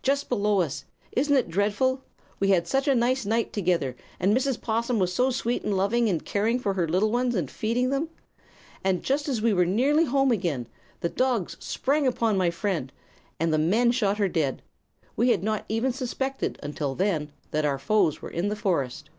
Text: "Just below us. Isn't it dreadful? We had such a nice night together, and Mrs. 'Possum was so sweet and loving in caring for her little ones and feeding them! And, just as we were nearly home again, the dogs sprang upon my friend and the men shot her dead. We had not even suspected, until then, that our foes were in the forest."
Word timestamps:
"Just 0.00 0.30
below 0.30 0.62
us. 0.62 0.86
Isn't 1.12 1.36
it 1.36 1.50
dreadful? 1.50 2.00
We 2.40 2.48
had 2.48 2.66
such 2.66 2.88
a 2.88 2.94
nice 2.94 3.26
night 3.26 3.52
together, 3.52 3.94
and 4.18 4.34
Mrs. 4.34 4.58
'Possum 4.58 4.98
was 4.98 5.12
so 5.12 5.28
sweet 5.28 5.64
and 5.64 5.76
loving 5.76 6.08
in 6.08 6.22
caring 6.22 6.58
for 6.58 6.72
her 6.72 6.88
little 6.88 7.10
ones 7.10 7.34
and 7.34 7.50
feeding 7.50 7.90
them! 7.90 8.08
And, 8.82 9.02
just 9.02 9.28
as 9.28 9.42
we 9.42 9.52
were 9.52 9.66
nearly 9.66 10.06
home 10.06 10.30
again, 10.32 10.66
the 11.00 11.10
dogs 11.10 11.58
sprang 11.60 12.06
upon 12.06 12.38
my 12.38 12.48
friend 12.50 12.90
and 13.38 13.52
the 13.52 13.58
men 13.58 13.92
shot 13.92 14.16
her 14.16 14.28
dead. 14.30 14.62
We 15.14 15.28
had 15.28 15.42
not 15.44 15.66
even 15.68 15.92
suspected, 15.92 16.58
until 16.62 16.94
then, 16.94 17.30
that 17.50 17.66
our 17.66 17.78
foes 17.78 18.22
were 18.22 18.30
in 18.30 18.48
the 18.48 18.56
forest." 18.56 19.10